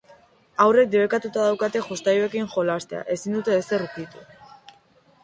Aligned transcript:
Haurrek 0.63 0.87
debekatuta 0.93 1.43
daukate 1.49 1.81
jostailuekin 1.87 2.49
jolastea, 2.55 3.03
ezin 3.17 3.37
dute 3.39 3.55
ezer 3.59 3.85
ukitu. 3.89 4.25